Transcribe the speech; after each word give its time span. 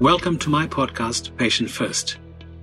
Welcome 0.00 0.38
to 0.40 0.50
my 0.50 0.66
podcast, 0.66 1.34
Patient 1.38 1.70
First. 1.70 2.18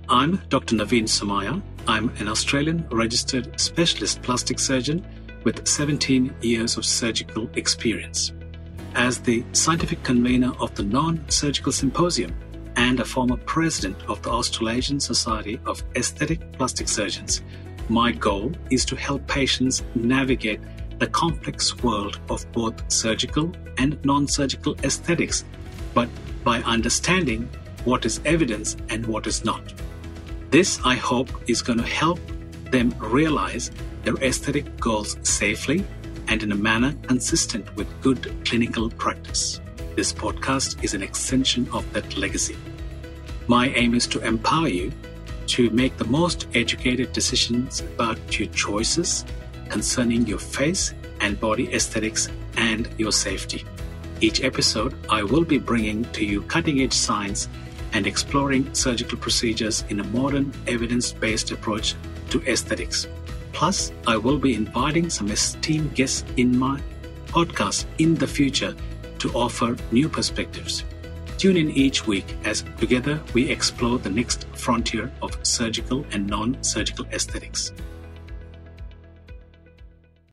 I'm 0.08 0.40
Dr. 0.50 0.76
Naveen 0.76 1.02
Somia. 1.02 1.60
I'm 1.88 2.10
an 2.20 2.28
Australian 2.28 2.86
registered 2.92 3.58
specialist 3.58 4.22
plastic 4.22 4.60
surgeon 4.60 5.04
with 5.42 5.66
17 5.66 6.32
years 6.42 6.76
of 6.76 6.84
surgical 6.84 7.50
experience. 7.56 8.30
As 8.94 9.18
the 9.18 9.44
scientific 9.50 10.00
convener 10.04 10.52
of 10.60 10.76
the 10.76 10.84
Non 10.84 11.28
Surgical 11.28 11.72
Symposium 11.72 12.32
and 12.76 13.00
a 13.00 13.04
former 13.04 13.36
president 13.38 14.00
of 14.06 14.22
the 14.22 14.30
Australasian 14.30 15.00
Society 15.00 15.58
of 15.66 15.82
Aesthetic 15.96 16.52
Plastic 16.52 16.86
Surgeons, 16.86 17.42
my 17.88 18.12
goal 18.12 18.52
is 18.70 18.84
to 18.84 18.94
help 18.94 19.26
patients 19.26 19.82
navigate 19.96 20.60
the 21.00 21.08
complex 21.08 21.82
world 21.82 22.20
of 22.30 22.46
both 22.52 22.80
surgical 22.92 23.52
and 23.78 23.98
non 24.04 24.28
surgical 24.28 24.76
aesthetics, 24.84 25.44
but 25.94 26.08
by 26.44 26.60
understanding 26.62 27.48
what 27.84 28.04
is 28.04 28.20
evidence 28.24 28.76
and 28.90 29.04
what 29.06 29.26
is 29.26 29.44
not. 29.44 29.62
This, 30.50 30.78
I 30.84 30.94
hope, 30.94 31.28
is 31.48 31.62
going 31.62 31.78
to 31.78 31.84
help 31.84 32.20
them 32.70 32.94
realize 32.98 33.70
their 34.04 34.16
aesthetic 34.16 34.78
goals 34.78 35.16
safely 35.22 35.84
and 36.28 36.42
in 36.42 36.52
a 36.52 36.56
manner 36.56 36.94
consistent 37.02 37.74
with 37.76 37.88
good 38.02 38.32
clinical 38.44 38.90
practice. 38.90 39.60
This 39.96 40.12
podcast 40.12 40.82
is 40.82 40.94
an 40.94 41.02
extension 41.02 41.68
of 41.72 41.90
that 41.92 42.16
legacy. 42.16 42.56
My 43.46 43.68
aim 43.70 43.94
is 43.94 44.06
to 44.08 44.20
empower 44.20 44.68
you 44.68 44.92
to 45.46 45.70
make 45.70 45.96
the 45.96 46.06
most 46.06 46.46
educated 46.54 47.12
decisions 47.12 47.80
about 47.80 48.38
your 48.38 48.48
choices 48.48 49.24
concerning 49.68 50.26
your 50.26 50.38
face 50.38 50.94
and 51.20 51.38
body 51.38 51.72
aesthetics 51.72 52.28
and 52.56 52.88
your 52.98 53.12
safety. 53.12 53.64
Each 54.20 54.42
episode, 54.42 54.94
I 55.10 55.22
will 55.22 55.44
be 55.44 55.58
bringing 55.58 56.04
to 56.12 56.24
you 56.24 56.42
cutting 56.42 56.80
edge 56.80 56.92
science 56.92 57.48
and 57.92 58.06
exploring 58.06 58.72
surgical 58.74 59.18
procedures 59.18 59.84
in 59.88 60.00
a 60.00 60.04
modern, 60.04 60.52
evidence 60.66 61.12
based 61.12 61.50
approach 61.50 61.94
to 62.30 62.42
aesthetics. 62.42 63.06
Plus, 63.52 63.92
I 64.06 64.16
will 64.16 64.38
be 64.38 64.54
inviting 64.54 65.10
some 65.10 65.30
esteemed 65.30 65.94
guests 65.94 66.24
in 66.36 66.58
my 66.58 66.80
podcast 67.26 67.86
in 67.98 68.14
the 68.14 68.26
future 68.26 68.74
to 69.18 69.30
offer 69.32 69.76
new 69.92 70.08
perspectives. 70.08 70.84
Tune 71.38 71.56
in 71.56 71.70
each 71.70 72.06
week 72.06 72.36
as 72.44 72.64
together 72.78 73.20
we 73.32 73.50
explore 73.50 73.98
the 73.98 74.10
next 74.10 74.46
frontier 74.54 75.12
of 75.22 75.38
surgical 75.42 76.04
and 76.12 76.26
non 76.26 76.62
surgical 76.62 77.06
aesthetics. 77.12 77.72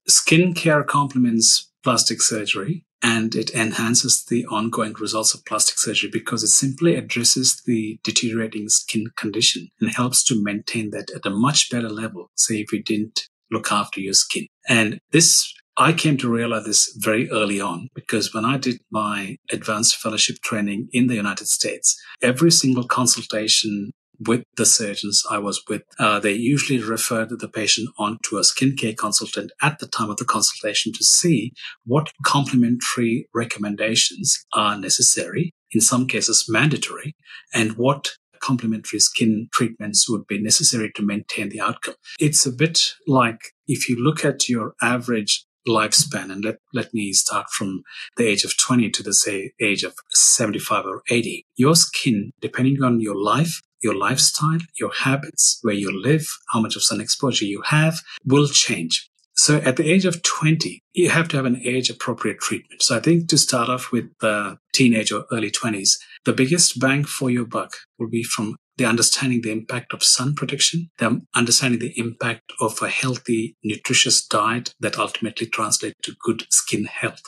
Skincare 0.10 0.86
complements 0.86 1.72
plastic 1.84 2.22
surgery 2.22 2.86
and 3.04 3.36
it 3.36 3.54
enhances 3.54 4.24
the 4.26 4.46
ongoing 4.46 4.94
results 4.94 5.34
of 5.34 5.46
plastic 5.46 5.78
surgery 5.78 6.10
because 6.12 6.44
it 6.44 6.50
simply 6.50 6.96
addresses 6.96 7.62
the 7.66 8.00
deteriorating 8.04 8.70
skin 8.70 9.08
condition 9.18 9.70
and 9.80 9.92
helps 9.92 10.24
to 10.26 10.44
maintain 10.44 10.92
that 10.92 11.10
at 11.16 11.26
a 11.26 11.32
much 11.32 11.70
better 11.70 11.90
level, 11.90 12.30
say 12.36 12.56
if 12.56 12.72
you 12.72 12.84
didn't 12.84 13.28
look 13.50 13.72
after 13.72 14.00
your 14.00 14.14
skin. 14.14 14.48
And 14.68 15.00
this 15.12 15.54
I 15.78 15.94
came 15.94 16.18
to 16.18 16.30
realize 16.30 16.66
this 16.66 16.94
very 16.98 17.32
early 17.32 17.62
on 17.62 17.88
because 17.96 18.34
when 18.34 18.44
I 18.46 18.58
did 18.58 18.82
my 18.92 19.38
advanced 19.52 19.96
fellowship 19.96 20.38
training 20.44 20.90
in 20.92 21.08
the 21.08 21.16
United 21.16 21.48
States, 21.48 22.00
every 22.22 22.52
single 22.52 22.84
consultation 22.84 23.92
with 24.28 24.44
the 24.58 24.66
surgeons 24.66 25.24
I 25.30 25.40
was 25.40 25.62
with, 25.68 25.84
uh, 26.00 26.20
they 26.20 26.34
usually 26.34 26.82
referred 26.82 27.30
the 27.30 27.48
patient 27.48 27.90
on 27.98 28.20
to 28.26 28.38
a 28.38 28.42
skincare 28.42 28.98
consultant 28.98 29.52
at 29.62 29.80
the 29.80 29.88
time 29.88 30.10
of 30.10 30.18
the 30.18 30.26
consultation 30.26 30.94
to 30.94 31.04
see 31.04 31.54
what 31.86 32.12
complementary 32.24 33.28
recommendations 33.34 34.46
are 34.54 34.78
necessary, 34.78 35.54
in 35.72 35.82
some 35.82 36.08
cases 36.08 36.46
mandatory, 36.48 37.16
and 37.54 37.78
what 37.78 38.12
complementary 38.42 39.00
skin 39.00 39.48
treatments 39.54 40.10
would 40.10 40.26
be 40.28 40.42
necessary 40.42 40.92
to 40.96 41.06
maintain 41.06 41.50
the 41.50 41.62
outcome. 41.62 41.96
It's 42.20 42.46
a 42.46 42.52
bit 42.52 42.80
like 43.08 43.40
if 43.68 43.88
you 43.88 43.96
look 43.96 44.26
at 44.26 44.50
your 44.50 44.74
average 44.82 45.46
lifespan 45.68 46.32
and 46.32 46.44
let, 46.44 46.58
let 46.74 46.94
me 46.94 47.14
start 47.14 47.48
from 47.50 47.84
the 48.18 48.28
age 48.28 48.44
of 48.44 48.58
20 48.58 48.90
to 48.90 49.04
the 49.04 49.14
say 49.14 49.52
age 49.62 49.84
of 49.84 49.94
75 50.10 50.86
or 50.86 51.02
80 51.10 51.46
your 51.56 51.76
skin 51.76 52.32
depending 52.42 52.82
on 52.84 53.00
your 53.00 53.16
life 53.16 53.62
your 53.82 53.96
lifestyle, 53.96 54.60
your 54.80 54.92
habits, 54.94 55.60
where 55.62 55.74
you 55.74 55.92
live, 55.92 56.28
how 56.50 56.62
much 56.62 56.76
of 56.76 56.84
sun 56.84 57.02
exposure 57.02 57.46
you 57.46 57.62
have 57.66 58.00
will 58.26 58.48
change. 58.48 59.10
So 59.36 59.58
at 59.58 59.78
the 59.78 59.90
age 59.90 60.06
of 60.06 60.22
20, 60.22 60.84
you 60.94 61.10
have 61.10 61.28
to 61.30 61.38
have 61.38 61.46
an 61.46 61.62
age 61.64 61.90
appropriate 61.90 62.40
treatment. 62.40 62.82
So 62.82 62.98
I 62.98 63.00
think 63.00 63.28
to 63.30 63.38
start 63.38 63.70
off 63.70 63.92
with 63.92 64.06
the 64.20 64.58
teenage 64.74 65.12
or 65.12 65.26
early 65.32 65.50
20s, 65.50 65.98
the 66.26 66.34
biggest 66.34 66.80
bang 66.80 67.06
for 67.06 67.32
your 67.32 67.46
buck 67.46 67.78
will 67.98 68.10
be 68.10 68.24
from 68.24 68.56
the 68.82 68.88
understanding 68.88 69.42
the 69.44 69.52
impact 69.52 69.94
of 69.94 70.04
sun 70.04 70.34
protection, 70.34 70.90
the 70.98 71.22
understanding 71.36 71.80
the 71.80 71.94
impact 72.00 72.52
of 72.60 72.82
a 72.82 72.90
healthy, 72.90 73.56
nutritious 73.64 74.26
diet 74.26 74.74
that 74.80 74.98
ultimately 74.98 75.46
translates 75.46 75.96
to 76.02 76.16
good 76.20 76.48
skin 76.50 76.86
health. 76.86 77.22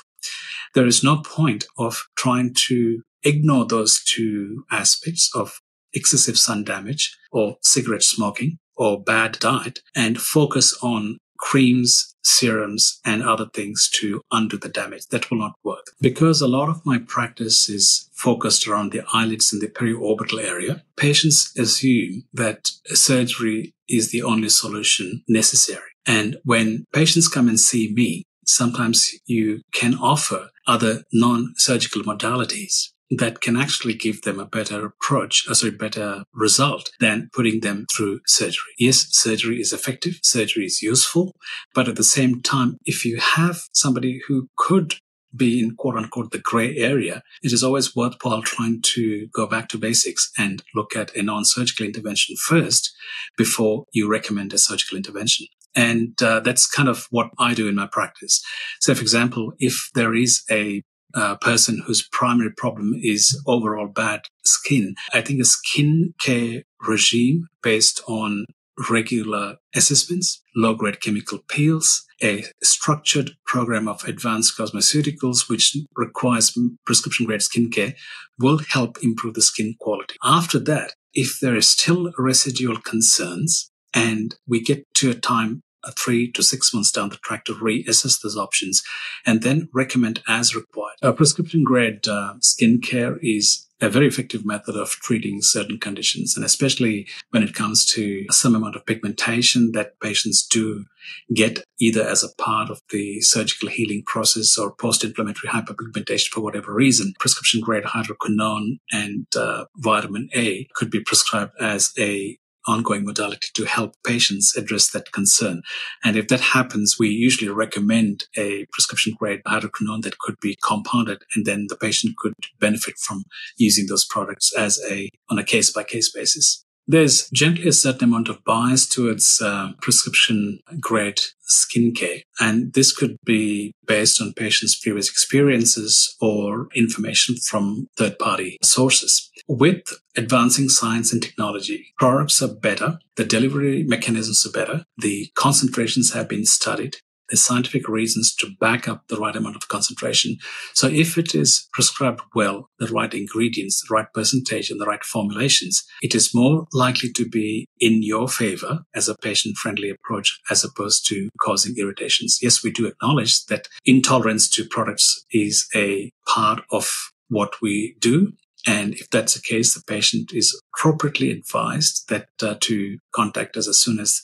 There 0.74 0.88
is 0.88 1.04
no 1.04 1.18
point 1.18 1.66
of 1.78 2.08
trying 2.16 2.56
to 2.70 3.04
ignore 3.22 3.68
those 3.68 4.04
two 4.04 4.66
aspects 4.72 5.30
of 5.36 5.60
excessive 5.94 6.40
sun 6.40 6.64
damage 6.64 7.16
or 7.32 7.58
cigarette 7.62 8.02
smoking 8.02 8.58
or 8.76 9.04
bad 9.04 9.38
diet 9.38 9.82
and 9.96 10.20
focus 10.20 10.76
on 10.82 11.20
creams, 11.44 12.16
serums, 12.24 13.02
and 13.04 13.22
other 13.22 13.46
things 13.54 13.90
to 13.90 14.22
undo 14.32 14.58
the 14.58 14.70
damage. 14.70 15.06
That 15.08 15.30
will 15.30 15.40
not 15.40 15.56
work. 15.62 15.88
Because 16.00 16.40
a 16.42 16.48
lot 16.48 16.70
of 16.70 16.86
my 16.86 17.00
practice 17.00 17.68
is 17.68 18.10
focused 18.14 18.66
around 18.66 18.94
the 18.94 19.04
eyelids 19.14 19.52
and 19.52 19.62
the 19.62 19.68
periorbital 19.68 20.42
area, 20.42 20.84
patients 20.96 21.52
assume 21.60 22.24
that 22.34 22.72
surgery 22.86 23.74
is 23.90 24.12
the 24.12 24.24
only 24.24 24.48
solution 24.48 25.22
necessary. 25.28 25.92
And 26.08 26.38
when 26.46 26.86
patients 26.94 27.28
come 27.28 27.50
and 27.50 27.60
see 27.60 27.92
me, 27.94 28.24
sometimes 28.46 29.12
you 29.26 29.62
can 29.74 29.96
offer 29.96 30.50
other 30.66 31.04
non-surgical 31.12 32.04
modalities 32.04 32.90
that 33.18 33.42
can 33.42 33.58
actually 33.58 33.94
give 33.94 34.22
them 34.22 34.40
a 34.40 34.46
better 34.46 34.86
approach, 34.86 35.46
a 35.50 35.56
sorry, 35.56 35.72
better 35.72 36.24
result 36.34 36.92
than 37.00 37.30
putting 37.34 37.62
them 37.62 37.86
through 37.94 38.22
surgery. 38.26 38.74
Yes, 38.78 39.08
surgery 39.12 39.60
is 39.60 39.74
effective, 39.74 40.20
surgery 40.24 40.66
is 40.66 40.82
useful, 40.82 41.36
but 41.74 41.88
at 41.88 41.96
the 41.96 42.04
same 42.04 42.42
time, 42.42 42.78
if 42.86 43.06
you 43.06 43.18
have 43.18 43.62
somebody 43.74 44.22
who 44.28 44.50
could 44.58 44.96
be 45.36 45.60
in 45.60 45.76
quote 45.76 45.96
unquote 45.96 46.32
the 46.32 46.40
gray 46.40 46.78
area, 46.78 47.24
it 47.42 47.52
is 47.52 47.64
always 47.64 47.96
worthwhile 47.96 48.42
trying 48.42 48.82
to 48.82 49.28
go 49.34 49.48
back 49.48 49.68
to 49.70 49.78
basics 49.78 50.32
and 50.38 50.64
look 50.76 50.96
at 50.96 51.16
a 51.16 51.24
non-surgical 51.24 51.86
intervention 51.86 52.36
first 52.36 52.96
before 53.38 53.86
you 53.92 54.10
recommend 54.10 54.54
a 54.54 54.58
surgical 54.58 54.98
intervention. 54.98 55.48
And 55.76 56.22
uh, 56.22 56.40
that's 56.42 56.68
kind 56.68 56.88
of 56.88 57.08
what 57.10 57.32
I 57.40 57.56
do 57.56 57.68
in 57.68 57.76
my 57.76 57.88
practice. 57.88 58.44
So, 58.80 58.94
for 58.94 59.02
example, 59.02 59.54
if 59.58 59.90
there 59.96 60.14
is 60.14 60.44
a 60.52 60.84
uh, 61.14 61.36
person 61.36 61.84
whose 61.86 62.08
primary 62.12 62.52
problem 62.52 62.94
is 63.02 63.40
overall 63.48 63.88
bad 63.88 64.22
skin. 64.44 64.96
I 65.14 65.22
think 65.22 65.40
a 65.42 65.46
skin 65.46 66.14
care 66.22 66.64
regime 66.82 67.48
based 67.62 68.02
on 68.08 68.46
regular 68.90 69.58
assessments, 69.76 70.42
low 70.56 70.74
grade 70.74 71.02
chemical 71.02 71.40
peels, 71.48 72.06
a 72.24 72.44
structured 72.64 73.32
program 73.46 73.88
of 73.88 74.04
advanced 74.06 74.58
cosmeceuticals, 74.58 75.50
which 75.50 75.78
requires 75.96 76.58
prescription 76.86 77.26
grade 77.26 77.42
skincare, 77.42 77.96
will 78.40 78.60
help 78.70 78.98
improve 79.04 79.36
the 79.36 79.42
skin 79.42 79.76
quality. 79.80 80.16
After 80.24 80.60
that, 80.60 80.94
if 81.14 81.40
there 81.40 81.56
is 81.56 81.68
still 81.68 82.12
residual 82.18 82.78
concerns 82.82 83.72
and 83.94 84.36
we 84.48 84.62
get 84.62 84.92
to 84.96 85.12
a 85.12 85.16
time 85.16 85.62
three 85.92 86.32
to 86.32 86.44
six 86.44 86.74
months 86.74 86.92
down 86.92 87.10
the 87.10 87.18
track 87.18 87.46
to 87.46 87.54
reassess 87.54 88.22
those 88.22 88.38
options 88.38 88.82
and 89.26 89.42
then 89.42 89.70
recommend 89.74 90.22
as 90.28 90.56
required. 90.56 90.98
A 91.02 91.14
prescription 91.14 91.64
grade 91.64 92.08
uh, 92.08 92.36
skincare 92.40 93.18
is 93.22 93.68
a 93.82 93.90
very 93.90 94.08
effective 94.08 94.46
method 94.46 94.76
of 94.78 94.90
treating 94.92 95.42
certain 95.42 95.78
conditions, 95.78 96.38
and 96.38 96.46
especially 96.46 97.06
when 97.32 97.44
it 97.44 97.54
comes 97.54 97.86
to 97.86 98.26
some 98.30 98.56
amount 98.56 98.78
of 98.78 98.86
pigmentation 98.86 99.74
that 99.74 100.00
patients 100.00 100.48
do 100.48 100.86
get 101.34 101.60
either 101.80 102.02
as 102.02 102.24
a 102.24 102.34
part 102.42 102.70
of 102.70 102.80
the 102.92 103.20
surgical 103.20 103.68
healing 103.68 104.02
process 104.06 104.58
or 104.58 104.74
post-inflammatory 104.74 105.52
hyperpigmentation 105.52 106.30
for 106.30 106.40
whatever 106.40 106.74
reason. 106.74 107.14
Prescription 107.20 107.60
grade 107.60 107.84
hydroquinone 107.84 108.80
and 108.94 109.26
uh, 109.36 109.66
vitamin 109.76 110.30
A 110.34 110.66
could 110.76 110.90
be 110.90 111.02
prescribed 111.02 111.52
as 111.60 111.92
a 112.00 112.38
ongoing 112.68 113.04
modality 113.04 113.48
to 113.54 113.66
help 113.66 113.96
patients 114.06 114.56
address 114.56 114.92
that 114.92 115.12
concern. 115.12 115.62
And 116.04 116.16
if 116.16 116.28
that 116.30 116.40
happens, 116.40 116.98
we 117.00 117.10
usually 117.10 117.50
recommend 117.50 118.26
a 118.38 118.66
prescription 118.72 119.14
grade 119.18 119.42
hydroquinone 119.46 120.04
that 120.04 120.20
could 120.20 120.40
be 120.40 120.58
compounded 120.64 121.24
and 121.36 121.46
then 121.46 121.68
the 121.70 121.76
patient 121.76 122.16
could 122.18 122.34
benefit 122.60 122.96
from 122.98 123.24
using 123.58 123.88
those 123.88 124.06
products 124.06 124.54
as 124.56 124.80
a, 124.90 125.10
on 125.30 125.40
a 125.40 125.44
case 125.44 125.72
by 125.72 125.84
case 125.84 126.12
basis. 126.12 126.64
There's 126.88 127.30
generally 127.30 127.70
a 127.70 127.74
certain 127.74 128.10
amount 128.10 128.30
of 128.30 128.44
bias 128.44 128.88
towards 128.88 129.42
uh, 129.42 129.72
prescription 129.82 130.60
grade 130.80 131.20
skincare, 131.48 132.22
and 132.40 132.74
this 132.74 132.94
could 132.94 133.18
be 133.24 133.74
based 133.86 134.22
on 134.22 134.34
patients' 134.34 134.80
previous 134.80 135.10
experiences 135.10 136.16
or 136.20 136.68
information 136.76 137.36
from 137.38 137.88
third 137.98 138.20
party 138.20 138.58
sources. 138.62 139.30
with 139.48 139.82
advancing 140.16 140.70
science 140.70 141.12
and 141.12 141.22
technology, 141.22 141.94
products 141.98 142.42
are 142.42 142.54
better, 142.54 143.00
the 143.16 143.26
delivery 143.26 143.84
mechanisms 143.84 144.46
are 144.46 144.52
better, 144.52 144.86
the 144.98 145.30
concentrations 145.36 146.14
have 146.14 146.30
been 146.30 146.46
studied, 146.46 146.98
scientific 147.42 147.88
reasons 147.88 148.36
to 148.36 148.50
back 148.60 148.88
up 148.88 149.08
the 149.08 149.18
right 149.18 149.36
amount 149.36 149.56
of 149.56 149.68
concentration. 149.68 150.38
So 150.74 150.88
if 150.88 151.18
it 151.18 151.34
is 151.34 151.68
prescribed 151.74 152.22
well, 152.36 152.70
the 152.80 152.88
right 152.88 153.14
ingredients, 153.14 153.82
the 153.82 153.94
right 153.94 154.08
percentage, 154.14 154.70
and 154.70 154.80
the 154.80 154.86
right 154.86 155.04
formulations, 155.04 155.84
it 156.02 156.14
is 156.14 156.34
more 156.34 156.66
likely 156.74 157.12
to 157.14 157.28
be 157.28 157.66
in 157.80 158.04
your 158.04 158.28
favor 158.28 158.82
as 158.94 159.08
a 159.08 159.18
patient 159.18 159.58
friendly 159.58 159.90
approach 159.90 160.40
as 160.50 160.64
opposed 160.64 161.08
to 161.08 161.30
causing 161.42 161.76
irritations. 161.78 162.40
Yes, 162.42 162.64
we 162.64 162.72
do 162.72 162.86
acknowledge 162.86 163.46
that 163.46 163.68
intolerance 163.86 164.50
to 164.52 164.66
products 164.66 165.26
is 165.32 165.68
a 165.76 166.12
part 166.28 166.62
of 166.72 167.12
what 167.30 167.62
we 167.62 167.96
do. 168.00 168.34
And 168.66 168.94
if 168.94 169.10
that's 169.10 169.34
the 169.34 169.42
case, 169.42 169.74
the 169.74 169.84
patient 169.86 170.32
is 170.34 170.58
appropriately 170.74 171.32
advised 171.32 172.08
that 172.10 172.28
uh, 172.42 172.56
to 172.62 172.98
contact 173.14 173.58
us 173.58 173.68
as 173.68 173.80
soon 173.80 174.00
as 174.00 174.22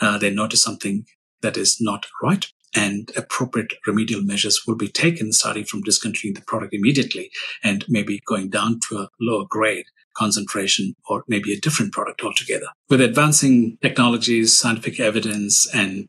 uh, 0.00 0.16
they 0.18 0.30
notice 0.30 0.62
something 0.62 1.04
that 1.42 1.56
is 1.56 1.78
not 1.80 2.06
right 2.22 2.46
and 2.74 3.10
appropriate 3.16 3.72
remedial 3.86 4.22
measures 4.22 4.62
will 4.66 4.76
be 4.76 4.88
taken 4.88 5.32
starting 5.32 5.64
from 5.64 5.82
discontinuing 5.82 6.34
the 6.34 6.42
product 6.42 6.72
immediately 6.72 7.30
and 7.64 7.84
maybe 7.88 8.20
going 8.26 8.48
down 8.48 8.78
to 8.88 8.98
a 8.98 9.08
lower 9.20 9.44
grade 9.48 9.86
concentration 10.16 10.94
or 11.08 11.24
maybe 11.28 11.52
a 11.52 11.60
different 11.60 11.92
product 11.92 12.22
altogether. 12.22 12.66
With 12.88 13.00
advancing 13.00 13.78
technologies, 13.80 14.58
scientific 14.58 15.00
evidence, 15.00 15.68
and 15.74 16.08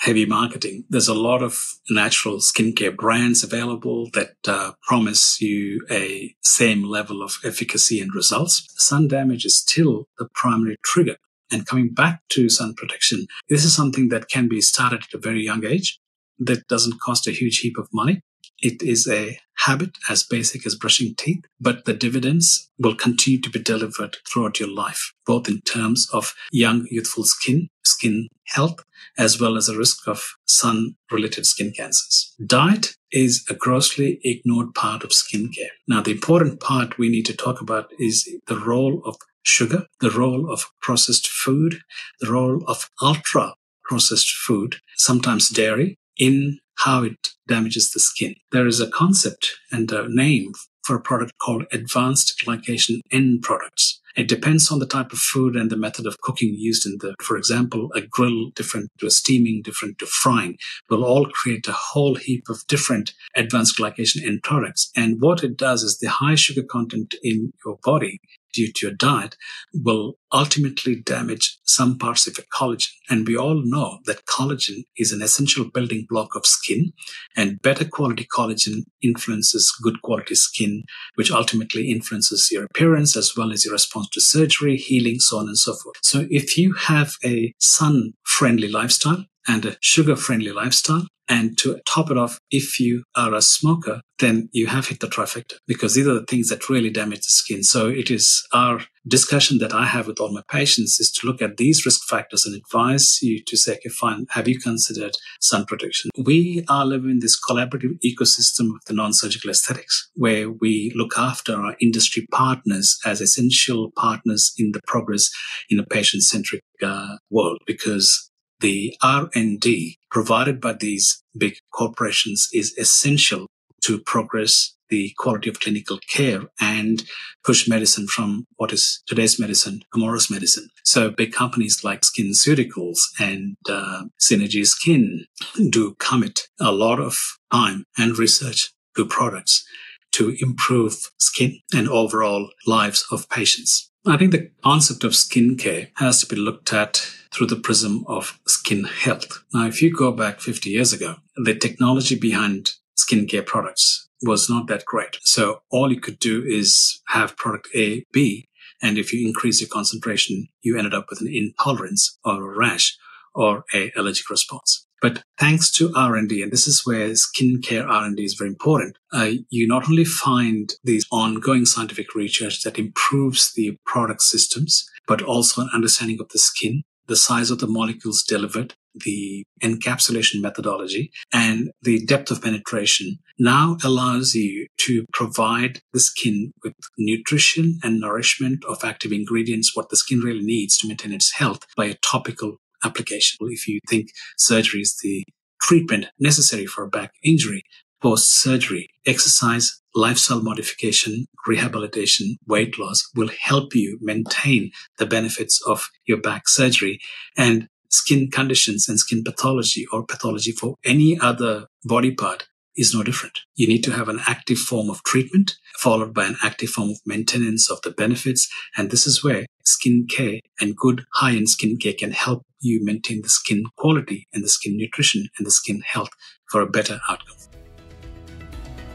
heavy 0.00 0.26
marketing, 0.26 0.84
there's 0.88 1.08
a 1.08 1.14
lot 1.14 1.42
of 1.42 1.64
natural 1.90 2.38
skincare 2.38 2.96
brands 2.96 3.44
available 3.44 4.08
that 4.14 4.34
uh, 4.48 4.72
promise 4.82 5.40
you 5.40 5.84
a 5.90 6.34
same 6.40 6.82
level 6.82 7.22
of 7.22 7.38
efficacy 7.44 8.00
and 8.00 8.14
results. 8.14 8.66
Sun 8.76 9.08
damage 9.08 9.44
is 9.44 9.56
still 9.56 10.08
the 10.18 10.28
primary 10.34 10.76
trigger 10.84 11.16
and 11.52 11.66
coming 11.66 11.92
back 11.92 12.20
to 12.30 12.48
sun 12.48 12.74
protection, 12.74 13.26
this 13.48 13.64
is 13.64 13.74
something 13.74 14.08
that 14.08 14.28
can 14.28 14.48
be 14.48 14.60
started 14.60 15.02
at 15.02 15.14
a 15.14 15.18
very 15.18 15.42
young 15.42 15.64
age 15.64 16.00
that 16.38 16.66
doesn't 16.66 17.00
cost 17.00 17.28
a 17.28 17.32
huge 17.32 17.58
heap 17.58 17.76
of 17.78 17.88
money. 17.92 18.20
It 18.60 18.82
is 18.82 19.08
a 19.08 19.38
habit 19.58 19.98
as 20.08 20.22
basic 20.22 20.66
as 20.66 20.76
brushing 20.76 21.14
teeth, 21.16 21.44
but 21.60 21.84
the 21.84 21.92
dividends 21.92 22.70
will 22.78 22.94
continue 22.94 23.40
to 23.40 23.50
be 23.50 23.58
delivered 23.58 24.16
throughout 24.26 24.60
your 24.60 24.68
life, 24.68 25.12
both 25.26 25.48
in 25.48 25.60
terms 25.62 26.08
of 26.12 26.34
young, 26.52 26.86
youthful 26.90 27.24
skin, 27.24 27.68
skin 27.84 28.28
health, 28.46 28.82
as 29.18 29.40
well 29.40 29.56
as 29.56 29.68
a 29.68 29.76
risk 29.76 30.06
of 30.06 30.34
sun 30.46 30.94
related 31.10 31.46
skin 31.46 31.72
cancers. 31.76 32.34
Diet 32.44 32.94
is 33.10 33.44
a 33.50 33.54
grossly 33.54 34.20
ignored 34.24 34.74
part 34.74 35.04
of 35.04 35.10
skincare. 35.10 35.74
Now, 35.88 36.00
the 36.00 36.12
important 36.12 36.60
part 36.60 36.98
we 36.98 37.08
need 37.08 37.26
to 37.26 37.36
talk 37.36 37.60
about 37.60 37.90
is 37.98 38.28
the 38.46 38.58
role 38.58 39.02
of 39.04 39.16
sugar, 39.42 39.86
the 40.00 40.10
role 40.10 40.50
of 40.50 40.64
processed 40.80 41.28
food, 41.28 41.80
the 42.20 42.30
role 42.30 42.62
of 42.66 42.90
ultra 43.02 43.54
processed 43.84 44.30
food, 44.30 44.76
sometimes 44.96 45.48
dairy, 45.48 45.98
in 46.16 46.58
how 46.78 47.02
it 47.02 47.30
damages 47.48 47.90
the 47.90 48.00
skin. 48.00 48.34
There 48.50 48.66
is 48.66 48.80
a 48.80 48.90
concept 48.90 49.58
and 49.70 49.90
a 49.92 50.06
name 50.08 50.52
for 50.84 50.96
a 50.96 51.00
product 51.00 51.32
called 51.40 51.66
advanced 51.72 52.42
glycation 52.44 53.00
end 53.10 53.42
products. 53.42 54.00
It 54.16 54.28
depends 54.28 54.70
on 54.70 54.78
the 54.78 54.86
type 54.86 55.12
of 55.12 55.18
food 55.18 55.56
and 55.56 55.70
the 55.70 55.76
method 55.76 56.06
of 56.06 56.20
cooking 56.20 56.54
used 56.54 56.84
in 56.84 56.98
the, 57.00 57.14
for 57.22 57.36
example, 57.36 57.90
a 57.94 58.02
grill 58.02 58.50
different 58.54 58.90
to 58.98 59.06
a 59.06 59.10
steaming, 59.10 59.62
different 59.62 59.98
to 60.00 60.06
frying 60.06 60.58
will 60.90 61.04
all 61.04 61.26
create 61.26 61.66
a 61.66 61.72
whole 61.72 62.16
heap 62.16 62.44
of 62.50 62.66
different 62.66 63.14
advanced 63.34 63.78
glycation 63.78 64.26
end 64.26 64.42
products. 64.42 64.90
And 64.94 65.20
what 65.20 65.42
it 65.42 65.56
does 65.56 65.82
is 65.82 65.98
the 65.98 66.10
high 66.10 66.34
sugar 66.34 66.62
content 66.62 67.14
in 67.22 67.52
your 67.64 67.78
body 67.82 68.20
due 68.52 68.72
to 68.72 68.86
your 68.86 68.94
diet 68.94 69.36
will 69.74 70.14
ultimately 70.32 70.96
damage 70.96 71.58
some 71.64 71.98
parts 71.98 72.26
of 72.26 72.36
your 72.38 72.46
collagen. 72.52 72.88
And 73.10 73.26
we 73.26 73.36
all 73.36 73.62
know 73.64 73.98
that 74.06 74.26
collagen 74.26 74.84
is 74.96 75.12
an 75.12 75.22
essential 75.22 75.64
building 75.70 76.06
block 76.08 76.34
of 76.34 76.46
skin 76.46 76.92
and 77.36 77.60
better 77.62 77.84
quality 77.84 78.26
collagen 78.34 78.84
influences 79.02 79.74
good 79.82 80.02
quality 80.02 80.34
skin, 80.34 80.84
which 81.14 81.30
ultimately 81.30 81.90
influences 81.90 82.48
your 82.50 82.64
appearance 82.64 83.16
as 83.16 83.32
well 83.36 83.52
as 83.52 83.64
your 83.64 83.72
response 83.72 84.08
to 84.10 84.20
surgery, 84.20 84.76
healing, 84.76 85.18
so 85.18 85.38
on 85.38 85.48
and 85.48 85.58
so 85.58 85.74
forth. 85.74 85.96
So 86.02 86.26
if 86.30 86.56
you 86.56 86.72
have 86.74 87.14
a 87.24 87.52
sun 87.58 88.12
friendly 88.24 88.68
lifestyle, 88.68 89.26
and 89.48 89.64
a 89.64 89.76
sugar 89.80 90.16
friendly 90.16 90.52
lifestyle. 90.52 91.06
And 91.32 91.56
to 91.60 91.80
top 91.86 92.10
it 92.10 92.18
off, 92.18 92.38
if 92.50 92.78
you 92.78 93.04
are 93.16 93.32
a 93.34 93.40
smoker, 93.40 94.02
then 94.18 94.50
you 94.52 94.66
have 94.66 94.88
hit 94.88 95.00
the 95.00 95.06
trifecta 95.06 95.54
because 95.66 95.94
these 95.94 96.06
are 96.06 96.12
the 96.12 96.26
things 96.26 96.50
that 96.50 96.68
really 96.68 96.90
damage 96.90 97.20
the 97.20 97.32
skin. 97.32 97.62
So 97.62 97.88
it 97.88 98.10
is 98.10 98.46
our 98.52 98.80
discussion 99.08 99.56
that 99.58 99.72
I 99.72 99.86
have 99.86 100.06
with 100.06 100.20
all 100.20 100.30
my 100.30 100.42
patients 100.50 101.00
is 101.00 101.10
to 101.12 101.26
look 101.26 101.40
at 101.40 101.56
these 101.56 101.86
risk 101.86 102.06
factors 102.06 102.44
and 102.44 102.54
advise 102.54 103.18
you 103.22 103.42
to 103.46 103.56
say, 103.56 103.72
okay, 103.76 103.88
fine, 103.88 104.26
have 104.30 104.46
you 104.46 104.60
considered 104.60 105.16
sun 105.40 105.64
protection? 105.64 106.10
We 106.22 106.66
are 106.68 106.84
living 106.84 107.10
in 107.12 107.20
this 107.20 107.40
collaborative 107.40 107.98
ecosystem 108.04 108.66
of 108.74 108.84
the 108.86 108.92
non-surgical 108.92 109.50
aesthetics 109.50 110.10
where 110.14 110.50
we 110.50 110.92
look 110.94 111.16
after 111.16 111.56
our 111.56 111.76
industry 111.80 112.26
partners 112.30 112.98
as 113.06 113.22
essential 113.22 113.90
partners 113.96 114.52
in 114.58 114.72
the 114.72 114.82
progress 114.86 115.30
in 115.70 115.80
a 115.80 115.86
patient-centric 115.86 116.62
uh, 116.82 117.16
world 117.30 117.58
because 117.66 118.30
the 118.62 118.96
R&D 119.02 119.98
provided 120.10 120.60
by 120.60 120.72
these 120.72 121.22
big 121.36 121.56
corporations 121.74 122.48
is 122.52 122.76
essential 122.78 123.46
to 123.82 123.98
progress 123.98 124.74
the 124.88 125.12
quality 125.18 125.48
of 125.48 125.58
clinical 125.58 125.98
care 126.08 126.42
and 126.60 127.02
push 127.44 127.66
medicine 127.66 128.06
from 128.06 128.46
what 128.56 128.72
is 128.72 129.02
today's 129.06 129.40
medicine, 129.40 129.82
tomorrow's 129.92 130.30
medicine. 130.30 130.68
So 130.84 131.10
big 131.10 131.32
companies 131.32 131.82
like 131.82 132.02
SkinCeuticals 132.02 132.98
and 133.18 133.56
uh, 133.68 134.04
Synergie 134.20 134.66
Skin 134.66 135.24
do 135.70 135.96
commit 135.98 136.48
a 136.60 136.72
lot 136.72 137.00
of 137.00 137.18
time 137.50 137.84
and 137.98 138.18
research 138.18 138.72
to 138.96 139.06
products 139.06 139.64
to 140.12 140.36
improve 140.40 141.10
skin 141.18 141.58
and 141.74 141.88
overall 141.88 142.50
lives 142.66 143.04
of 143.10 143.28
patients. 143.30 143.90
I 144.04 144.16
think 144.16 144.32
the 144.32 144.50
concept 144.64 145.04
of 145.04 145.12
skincare 145.12 145.90
has 145.94 146.20
to 146.20 146.26
be 146.26 146.34
looked 146.34 146.72
at 146.72 146.96
through 147.32 147.46
the 147.46 147.56
prism 147.56 148.04
of 148.08 148.40
skin 148.48 148.82
health. 148.82 149.44
Now, 149.54 149.68
if 149.68 149.80
you 149.80 149.94
go 149.94 150.10
back 150.10 150.40
50 150.40 150.70
years 150.70 150.92
ago, 150.92 151.16
the 151.36 151.54
technology 151.54 152.18
behind 152.18 152.72
skincare 152.98 153.46
products 153.46 154.08
was 154.20 154.50
not 154.50 154.66
that 154.66 154.84
great. 154.84 155.18
So 155.22 155.62
all 155.70 155.92
you 155.92 156.00
could 156.00 156.18
do 156.18 156.42
is 156.44 157.00
have 157.08 157.36
product 157.36 157.68
A, 157.76 158.04
B, 158.12 158.48
and 158.82 158.98
if 158.98 159.12
you 159.12 159.24
increase 159.24 159.60
your 159.60 159.68
concentration, 159.68 160.48
you 160.62 160.76
ended 160.76 160.94
up 160.94 161.06
with 161.08 161.20
an 161.20 161.28
intolerance 161.32 162.18
or 162.24 162.42
a 162.42 162.58
rash 162.58 162.98
or 163.36 163.64
a 163.72 163.92
allergic 163.96 164.28
response. 164.28 164.84
But 165.02 165.24
thanks 165.36 165.70
to 165.72 165.92
R&D, 165.96 166.42
and 166.42 166.52
this 166.52 166.68
is 166.68 166.86
where 166.86 167.10
skincare 167.10 167.86
R&D 167.86 168.24
is 168.24 168.34
very 168.34 168.48
important, 168.48 168.96
uh, 169.12 169.32
you 169.50 169.66
not 169.66 169.88
only 169.88 170.04
find 170.04 170.72
these 170.84 171.04
ongoing 171.10 171.66
scientific 171.66 172.14
research 172.14 172.62
that 172.62 172.78
improves 172.78 173.52
the 173.52 173.76
product 173.84 174.22
systems, 174.22 174.88
but 175.08 175.20
also 175.20 175.62
an 175.62 175.70
understanding 175.74 176.18
of 176.20 176.28
the 176.28 176.38
skin, 176.38 176.84
the 177.08 177.16
size 177.16 177.50
of 177.50 177.58
the 177.58 177.66
molecules 177.66 178.22
delivered, 178.22 178.74
the 178.94 179.44
encapsulation 179.60 180.40
methodology, 180.40 181.10
and 181.32 181.72
the 181.82 182.04
depth 182.06 182.30
of 182.30 182.40
penetration 182.40 183.18
now 183.40 183.76
allows 183.82 184.34
you 184.34 184.68
to 184.76 185.04
provide 185.12 185.80
the 185.92 185.98
skin 185.98 186.52
with 186.62 186.74
nutrition 186.96 187.80
and 187.82 187.98
nourishment 187.98 188.64
of 188.66 188.84
active 188.84 189.10
ingredients, 189.10 189.74
what 189.74 189.88
the 189.88 189.96
skin 189.96 190.20
really 190.20 190.44
needs 190.44 190.78
to 190.78 190.86
maintain 190.86 191.12
its 191.12 191.32
health 191.32 191.66
by 191.76 191.86
a 191.86 191.94
topical 191.94 192.58
application. 192.84 193.38
If 193.50 193.68
you 193.68 193.80
think 193.88 194.08
surgery 194.36 194.80
is 194.80 194.96
the 195.02 195.24
treatment 195.60 196.06
necessary 196.18 196.66
for 196.66 196.88
back 196.88 197.12
injury, 197.22 197.62
post 198.00 198.40
surgery, 198.42 198.88
exercise, 199.06 199.80
lifestyle 199.94 200.42
modification, 200.42 201.26
rehabilitation, 201.46 202.36
weight 202.46 202.78
loss 202.78 203.08
will 203.14 203.30
help 203.40 203.74
you 203.74 203.98
maintain 204.00 204.72
the 204.98 205.06
benefits 205.06 205.62
of 205.66 205.88
your 206.06 206.20
back 206.20 206.48
surgery 206.48 206.98
and 207.36 207.68
skin 207.90 208.30
conditions 208.30 208.88
and 208.88 208.98
skin 208.98 209.22
pathology 209.22 209.86
or 209.92 210.04
pathology 210.04 210.50
for 210.50 210.74
any 210.84 211.18
other 211.20 211.66
body 211.84 212.10
part 212.10 212.48
is 212.76 212.94
no 212.94 213.02
different. 213.02 213.40
You 213.54 213.68
need 213.68 213.84
to 213.84 213.92
have 213.92 214.08
an 214.08 214.20
active 214.26 214.58
form 214.58 214.88
of 214.88 215.04
treatment 215.04 215.56
followed 215.76 216.14
by 216.14 216.24
an 216.24 216.36
active 216.42 216.70
form 216.70 216.90
of 216.90 216.98
maintenance 217.04 217.70
of 217.70 217.82
the 217.82 217.90
benefits. 217.90 218.48
And 218.76 218.90
this 218.90 219.06
is 219.06 219.22
where 219.22 219.46
skin 219.64 220.06
care 220.08 220.40
and 220.60 220.76
good 220.76 221.04
high 221.14 221.32
end 221.32 221.48
skin 221.48 221.76
care 221.76 221.92
can 221.92 222.12
help 222.12 222.44
you 222.60 222.84
maintain 222.84 223.22
the 223.22 223.28
skin 223.28 223.64
quality 223.76 224.28
and 224.32 224.44
the 224.44 224.48
skin 224.48 224.76
nutrition 224.76 225.28
and 225.38 225.46
the 225.46 225.50
skin 225.50 225.82
health 225.84 226.10
for 226.50 226.60
a 226.60 226.66
better 226.66 227.00
outcome. 227.08 227.36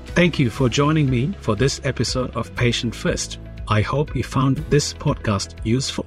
Thank 0.07 0.39
you 0.39 0.50
for 0.50 0.67
joining 0.69 1.09
me 1.09 1.33
for 1.41 1.55
this 1.55 1.79
episode 1.83 2.36
of 2.36 2.55
Patient 2.55 2.95
First. 2.95 3.39
I 3.67 3.81
hope 3.81 4.15
you 4.15 4.24
found 4.24 4.57
this 4.69 4.93
podcast 4.93 5.55
useful. 5.63 6.05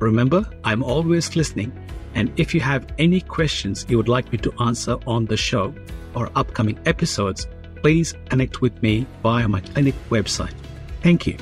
Remember, 0.00 0.48
I'm 0.64 0.82
always 0.82 1.34
listening. 1.34 1.72
And 2.14 2.32
if 2.38 2.54
you 2.54 2.60
have 2.60 2.86
any 2.98 3.20
questions 3.20 3.86
you 3.88 3.96
would 3.96 4.08
like 4.08 4.32
me 4.32 4.38
to 4.38 4.52
answer 4.60 4.96
on 5.06 5.26
the 5.26 5.36
show, 5.36 5.72
or 6.14 6.30
upcoming 6.34 6.78
episodes, 6.84 7.46
please 7.76 8.14
connect 8.28 8.60
with 8.60 8.82
me 8.82 9.06
via 9.22 9.48
my 9.48 9.60
clinic 9.60 9.94
website. 10.10 10.54
Thank 11.02 11.26
you. 11.26 11.36